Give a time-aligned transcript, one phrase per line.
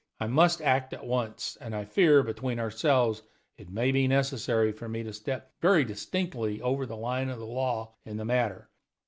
[0.19, 3.21] I must act at once; and I fear, between ourselves,
[3.59, 7.45] it may be necessary for me to step very distinctly over the line of the
[7.45, 8.67] law in the matter.